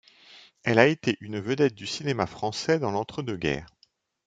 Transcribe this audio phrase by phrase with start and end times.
[0.63, 3.67] Elle a été une vedette du cinéma français dans l'entre-deux-guerres.